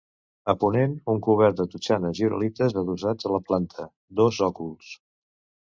[0.53, 3.89] A ponent un cobert de totxanes i uralites adossat a la planta,
[4.25, 4.93] dos òculs.